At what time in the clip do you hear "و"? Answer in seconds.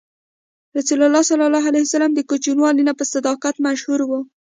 4.05-4.11